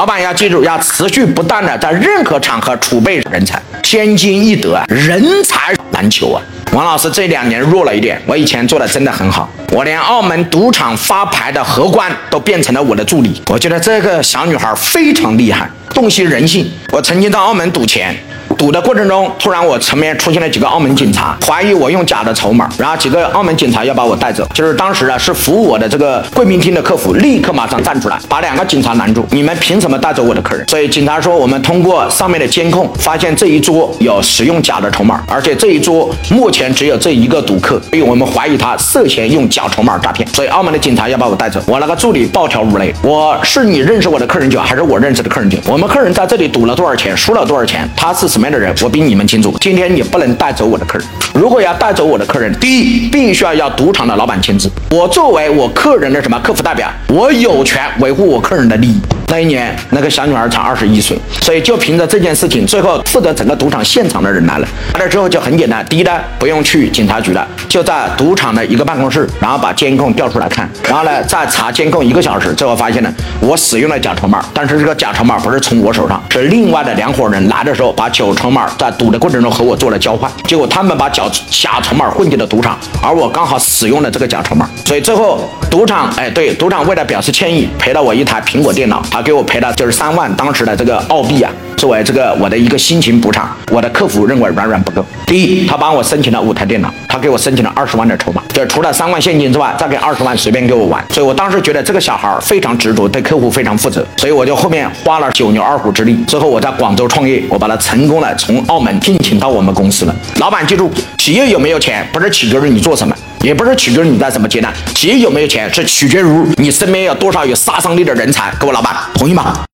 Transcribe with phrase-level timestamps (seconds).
[0.00, 6.40] 老板要记住，要持续不断的在任何场合储备人才，天经易得啊，人才难求啊。
[6.72, 13.42] 王老师这两年弱了一点，我以前做的真的很好，我连澳门赌场发牌的荷官都变成了我的助理。
[13.48, 16.66] 我觉得这个小女孩非常厉害，洞悉人性。
[16.92, 18.16] 我曾经到澳门赌钱。
[18.58, 24.46] 赌的过程中，突然我前面出现了几个澳门警察，怀疑我用假的筹码，然后几个澳门警察要把我带走。
[24.52, 29.26] 就是当时啊，是服务我的这个贵宾厅的客服立刻马上站出来，把两个警察拦住。
[29.30, 30.66] 你们凭什么带走我的客人？
[30.68, 40.28] 所以警察说，我们通过上面的监控发现这一桌有使用假的筹码，而且这一桌目前只有这一个赌客，所以我们怀疑他涉嫌用假筹码诈骗。
[40.28, 41.62] 所以澳门的警察要把我带走。
[41.66, 45.56] 我那个助理暴跳如雷，我是你认识我的客人久，还是我认识的客人久？
[45.66, 47.88] 我们客人在这里赌了多少钱，输了多少钱？
[47.96, 48.74] 他是什里面的人？
[48.82, 49.54] 我比你们清楚。
[49.60, 51.06] 今天你不能带走我的客人。
[51.34, 54.70] 如果要带走我的客人，第一，必须要要赌场的老板签字。
[54.92, 58.98] 我作为我客人的什么客服代表，我有权维护我客人的利益。
[59.30, 64.66] 那一年，那个小女孩才二十一岁，所以就凭着这件事情，最后负责整个赌场现场的人来了。
[64.94, 89.00] 来了之后就很简单，第一呢，不用去警察局了，就在赌场的一个办公室，然后把监控调出来看，然后呢再查监控一个小时，最后发现呢，我使用了假筹码，但是这个假筹码不是从我手上，是另外的两伙人来的时候把酒筹码在赌的过程中和我做了交换，结果他们把假假筹码混进了赌场，而我刚好使用了这个假筹码，所以最后赌场，哎，对，赌场为了表示歉意，赔了我一台苹果电脑。
[89.22, 93.50] 给我赔了就是三万，当时的这个澳币啊，作为这个我的一个心情补偿。
[93.70, 95.04] 我的客服认为远远不够。
[95.26, 101.04] 第一，他帮我申请了五台电脑，他给我申请了二十万的筹码，就除了三万现金之外，再给二十万随便给我玩。
[101.10, 104.06] 所以我当时觉得这个小孩非常执着，对客户非常负责。
[104.16, 110.14] 所以我就后面花了九牛二虎之力，最后我在广州创业，我把他成功的从澳门聘请到我们公司了。
[110.38, 113.14] 老板记住，企业有没有钱，不是取决于你做什么。
[113.42, 118.52] 也不是取决于你在什么阶段，企业有没有钱是取决于你身边有多少有杀伤力的人才。
[118.60, 119.64] 各位老板，同意吗？